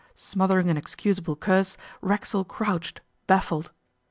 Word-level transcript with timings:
Smothering 0.15 0.67
an 0.71 0.77
excusable 0.77 1.35
curse, 1.35 1.77
Racksole 2.01 2.45
crouched, 2.45 3.01
baffled. 3.27 3.71